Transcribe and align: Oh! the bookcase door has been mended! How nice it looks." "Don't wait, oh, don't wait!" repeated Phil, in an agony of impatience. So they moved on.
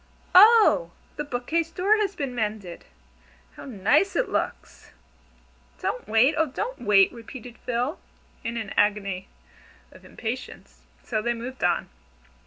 Oh! 0.33 0.89
the 1.15 1.23
bookcase 1.23 1.69
door 1.69 1.97
has 1.97 2.15
been 2.15 2.33
mended! 2.33 2.85
How 3.55 3.65
nice 3.65 4.15
it 4.15 4.29
looks." 4.29 4.93
"Don't 5.79 6.07
wait, 6.07 6.33
oh, 6.39 6.47
don't 6.47 6.81
wait!" 6.81 7.11
repeated 7.13 7.55
Phil, 7.59 7.99
in 8.43 8.57
an 8.57 8.73
agony 8.75 9.27
of 9.91 10.03
impatience. 10.03 10.81
So 11.03 11.21
they 11.21 11.35
moved 11.35 11.63
on. 11.63 11.89